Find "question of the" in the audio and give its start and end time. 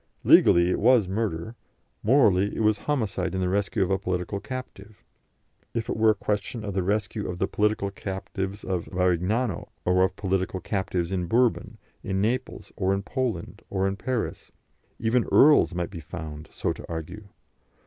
6.15-6.81